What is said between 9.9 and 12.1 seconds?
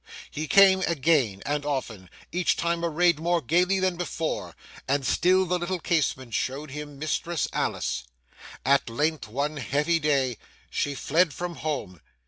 day, she fled from home.